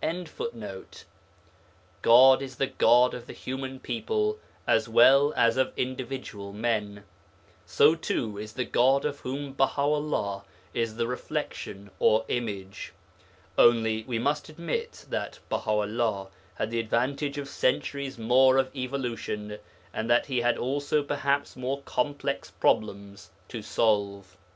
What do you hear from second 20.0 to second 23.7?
that he had also perhaps more complex problems to